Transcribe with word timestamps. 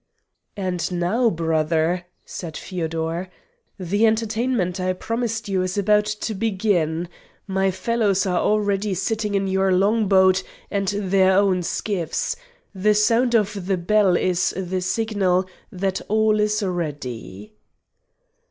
"And 0.57 0.91
now, 0.91 1.29
brother," 1.29 2.07
said 2.25 2.57
Feodor, 2.57 3.29
"the 3.77 4.07
entertainment 4.07 4.79
I 4.79 4.93
promised 4.93 5.47
you 5.47 5.61
is 5.61 5.77
about 5.77 6.05
to 6.05 6.33
begin. 6.33 7.07
My 7.45 7.69
fellows 7.69 8.25
are 8.25 8.39
already 8.39 8.95
sitting 8.95 9.35
in 9.35 9.45
your 9.47 9.71
long 9.71 10.07
boat 10.07 10.41
and 10.71 10.87
their 10.87 11.33
own 11.33 11.61
skiffs. 11.61 12.35
The 12.73 12.95
sound 12.95 13.35
of 13.35 13.67
the 13.67 13.77
bell 13.77 14.17
is 14.17 14.55
the 14.57 14.81
signal 14.81 15.45
that 15.71 16.01
all 16.07 16.39
is 16.39 16.63
ready." 16.63 17.53